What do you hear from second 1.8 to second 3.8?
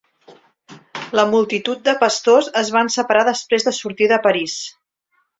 de pastors es van separar després de